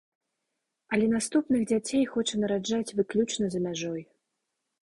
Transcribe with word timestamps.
Але 0.95 1.05
наступных 1.15 1.67
дзяцей 1.71 2.03
хоча 2.13 2.35
нараджаць 2.45 2.95
выключна 3.01 3.45
за 3.57 3.63
мяжой. 3.67 4.01